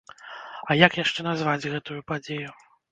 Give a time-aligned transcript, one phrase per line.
[0.69, 2.51] А як яшчэ назваць гэтую падзею?